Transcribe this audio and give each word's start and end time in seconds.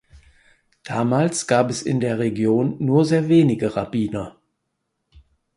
Damals 0.81 1.45
gab 1.45 1.69
es 1.69 1.83
in 1.83 1.99
der 1.99 2.17
Region 2.17 2.75
nur 2.79 3.05
sehr 3.05 3.29
wenige 3.29 3.75
Rabbiner. 3.75 4.35